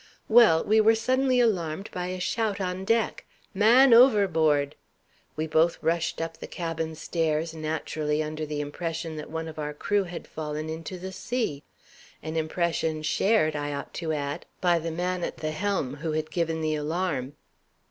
Well, 0.27 0.63
we 0.63 0.81
were 0.81 0.95
suddenly 0.95 1.39
alarmed 1.39 1.91
by 1.93 2.07
a 2.07 2.19
shout 2.19 2.59
on 2.59 2.85
deck, 2.85 3.23
'Man 3.53 3.93
over 3.93 4.27
board!' 4.27 4.73
We 5.35 5.45
both 5.45 5.77
rushed 5.83 6.19
up 6.19 6.37
the 6.37 6.47
cabin 6.47 6.95
stairs, 6.95 7.53
naturally 7.53 8.23
under 8.23 8.43
the 8.43 8.61
impression 8.61 9.15
that 9.17 9.29
one 9.29 9.47
of 9.47 9.59
our 9.59 9.75
crew 9.75 10.05
had 10.05 10.25
fallen 10.25 10.71
into 10.71 10.97
the 10.97 11.11
sea: 11.11 11.61
an 12.23 12.35
impression 12.35 13.03
shared, 13.03 13.55
I 13.55 13.73
ought 13.75 13.93
to 14.01 14.11
add, 14.11 14.47
by 14.59 14.79
the 14.79 14.89
man 14.89 15.23
at 15.23 15.37
the 15.37 15.51
helm, 15.51 15.97
who 15.97 16.13
had 16.13 16.31
given 16.31 16.61
the 16.61 16.73
alarm." 16.73 17.33